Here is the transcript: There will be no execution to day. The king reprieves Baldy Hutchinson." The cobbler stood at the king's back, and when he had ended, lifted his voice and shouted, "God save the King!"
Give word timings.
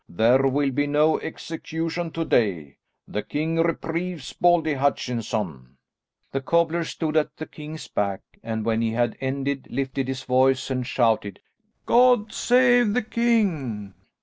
There 0.09 0.47
will 0.47 0.71
be 0.71 0.87
no 0.87 1.19
execution 1.19 2.09
to 2.13 2.25
day. 2.25 2.77
The 3.07 3.21
king 3.21 3.57
reprieves 3.59 4.33
Baldy 4.33 4.73
Hutchinson." 4.73 5.77
The 6.31 6.41
cobbler 6.41 6.83
stood 6.85 7.15
at 7.15 7.37
the 7.37 7.45
king's 7.45 7.87
back, 7.87 8.21
and 8.41 8.65
when 8.65 8.81
he 8.81 8.93
had 8.93 9.15
ended, 9.21 9.67
lifted 9.69 10.07
his 10.07 10.23
voice 10.23 10.71
and 10.71 10.87
shouted, 10.87 11.39
"God 11.85 12.33
save 12.33 12.95
the 12.95 13.03
King!" 13.03 13.93